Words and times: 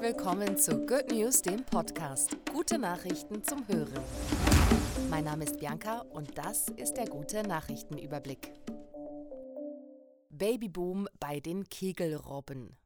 willkommen 0.00 0.56
zu 0.56 0.86
Good 0.86 1.12
News, 1.12 1.42
dem 1.42 1.64
Podcast. 1.64 2.36
Gute 2.50 2.78
Nachrichten 2.78 3.44
zum 3.44 3.66
Hören. 3.68 4.02
Mein 5.10 5.24
Name 5.24 5.44
ist 5.44 5.58
Bianca 5.58 6.00
und 6.00 6.38
das 6.38 6.68
ist 6.68 6.94
der 6.94 7.06
gute 7.06 7.42
Nachrichtenüberblick. 7.42 8.52
Babyboom 10.30 11.08
bei 11.20 11.40
den 11.40 11.68
Kegelrobben. 11.68 12.76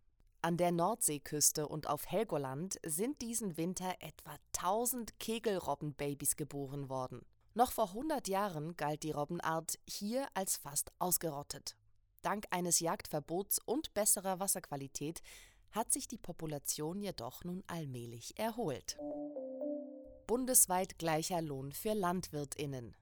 An 0.42 0.56
der 0.56 0.72
Nordseeküste 0.72 1.68
und 1.68 1.88
auf 1.88 2.06
Helgoland 2.06 2.76
sind 2.84 3.22
diesen 3.22 3.56
Winter 3.56 3.94
etwa 4.00 4.36
1000 4.58 5.20
Kegelrobbenbabys 5.20 6.36
geboren 6.36 6.88
worden. 6.88 7.20
Noch 7.54 7.72
vor 7.72 7.88
100 7.88 8.26
Jahren 8.26 8.76
galt 8.76 9.02
die 9.02 9.12
Robbenart 9.12 9.78
hier 9.88 10.26
als 10.34 10.56
fast 10.56 10.92
ausgerottet. 10.98 11.76
Dank 12.22 12.46
eines 12.50 12.80
Jagdverbots 12.80 13.60
und 13.64 13.94
besserer 13.94 14.40
Wasserqualität 14.40 15.22
hat 15.76 15.92
sich 15.92 16.08
die 16.08 16.18
Population 16.18 17.02
jedoch 17.02 17.44
nun 17.44 17.62
allmählich 17.66 18.38
erholt. 18.38 18.96
Bundesweit 20.26 20.98
gleicher 20.98 21.42
Lohn 21.42 21.70
für 21.70 21.92
Landwirtinnen. 21.92 22.96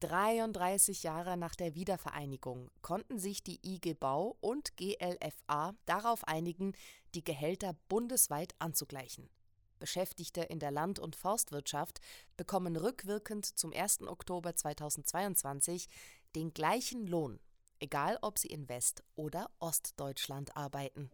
33 0.00 1.02
Jahre 1.02 1.36
nach 1.36 1.54
der 1.54 1.74
Wiedervereinigung 1.74 2.70
konnten 2.82 3.18
sich 3.18 3.42
die 3.44 3.60
IG 3.62 3.94
Bau 3.94 4.36
und 4.40 4.76
GLFA 4.76 5.74
darauf 5.86 6.26
einigen, 6.26 6.74
die 7.14 7.22
Gehälter 7.22 7.76
bundesweit 7.88 8.54
anzugleichen. 8.58 9.30
Beschäftigte 9.78 10.42
in 10.42 10.58
der 10.58 10.72
Land- 10.72 10.98
und 10.98 11.16
Forstwirtschaft 11.16 12.00
bekommen 12.36 12.76
rückwirkend 12.76 13.46
zum 13.46 13.72
1. 13.72 14.02
Oktober 14.02 14.56
2022 14.56 15.88
den 16.34 16.52
gleichen 16.52 17.06
Lohn, 17.06 17.38
egal 17.78 18.18
ob 18.22 18.38
sie 18.38 18.48
in 18.48 18.68
West- 18.68 19.04
oder 19.16 19.50
Ostdeutschland 19.58 20.56
arbeiten. 20.56 21.10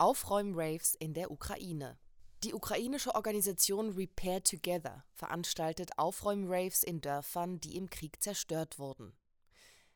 Aufräumraves 0.00 0.94
in 0.94 1.12
der 1.12 1.30
Ukraine. 1.30 1.98
Die 2.42 2.54
ukrainische 2.54 3.14
Organisation 3.14 3.90
Repair 3.90 4.42
Together 4.42 5.04
veranstaltet 5.12 5.90
Aufräumraves 5.98 6.82
in 6.82 7.02
Dörfern, 7.02 7.60
die 7.60 7.76
im 7.76 7.90
Krieg 7.90 8.22
zerstört 8.22 8.78
wurden. 8.78 9.12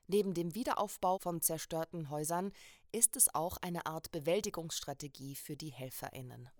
Neben 0.06 0.34
dem 0.34 0.54
Wiederaufbau 0.54 1.16
von 1.16 1.40
zerstörten 1.40 2.10
Häusern 2.10 2.52
ist 2.92 3.16
es 3.16 3.34
auch 3.34 3.56
eine 3.62 3.86
Art 3.86 4.10
Bewältigungsstrategie 4.10 5.36
für 5.36 5.56
die 5.56 5.72
Helferinnen. 5.72 6.50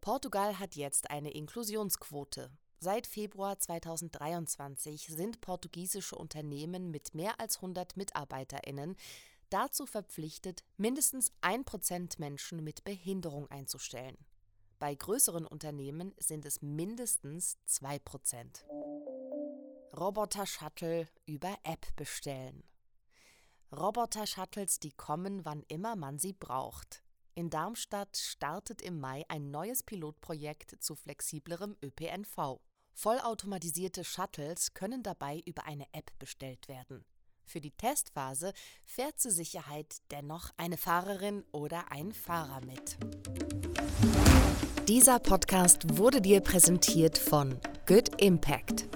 Portugal 0.00 0.58
hat 0.58 0.74
jetzt 0.74 1.12
eine 1.12 1.30
Inklusionsquote. 1.30 2.50
Seit 2.80 3.06
Februar 3.06 3.60
2023 3.60 5.06
sind 5.06 5.40
portugiesische 5.40 6.16
Unternehmen 6.16 6.90
mit 6.90 7.14
mehr 7.14 7.38
als 7.38 7.58
100 7.58 7.96
Mitarbeiterinnen 7.96 8.96
dazu 9.50 9.86
verpflichtet, 9.86 10.64
mindestens 10.76 11.32
ein 11.40 11.64
Prozent 11.64 12.18
Menschen 12.18 12.64
mit 12.64 12.84
Behinderung 12.84 13.50
einzustellen. 13.50 14.16
Bei 14.78 14.94
größeren 14.94 15.46
Unternehmen 15.46 16.14
sind 16.18 16.46
es 16.46 16.62
mindestens 16.62 17.58
zwei 17.66 17.98
Prozent. 17.98 18.64
Roboter-Shuttle 19.94 21.08
über 21.26 21.54
App 21.64 21.94
bestellen. 21.96 22.62
Roboter-Shuttles, 23.72 24.80
die 24.80 24.92
kommen, 24.92 25.44
wann 25.44 25.62
immer 25.68 25.96
man 25.96 26.18
sie 26.18 26.32
braucht. 26.32 27.02
In 27.34 27.50
Darmstadt 27.50 28.16
startet 28.16 28.82
im 28.82 28.98
Mai 28.98 29.24
ein 29.28 29.50
neues 29.50 29.82
Pilotprojekt 29.82 30.82
zu 30.82 30.94
flexiblerem 30.94 31.76
ÖPNV. 31.82 32.60
Vollautomatisierte 32.92 34.04
Shuttles 34.04 34.74
können 34.74 35.02
dabei 35.02 35.40
über 35.46 35.64
eine 35.64 35.86
App 35.92 36.10
bestellt 36.18 36.68
werden. 36.68 37.04
Für 37.50 37.60
die 37.60 37.72
Testphase 37.72 38.52
fährt 38.84 39.18
zur 39.18 39.32
Sicherheit 39.32 39.96
dennoch 40.12 40.50
eine 40.56 40.76
Fahrerin 40.76 41.42
oder 41.50 41.90
ein 41.90 42.12
Fahrer 42.12 42.60
mit. 42.64 42.96
Dieser 44.86 45.18
Podcast 45.18 45.98
wurde 45.98 46.20
dir 46.20 46.42
präsentiert 46.42 47.18
von 47.18 47.58
Good 47.86 48.22
Impact. 48.22 48.86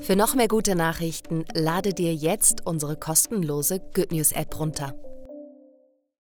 Für 0.00 0.14
noch 0.14 0.36
mehr 0.36 0.46
gute 0.46 0.76
Nachrichten 0.76 1.44
lade 1.52 1.92
dir 1.92 2.14
jetzt 2.14 2.64
unsere 2.66 2.94
kostenlose 2.94 3.80
Good 3.80 4.12
News 4.12 4.30
App 4.30 4.56
runter. 4.56 4.94